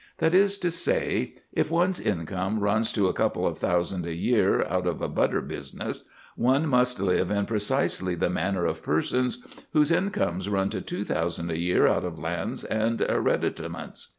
[0.17, 4.63] That is to say, if one's income runs to a couple of thousand a year
[4.65, 9.91] out of a butter business, one must live in precisely the manner of persons whose
[9.91, 14.07] incomes run to two thousand a year out of lands and hereditaments.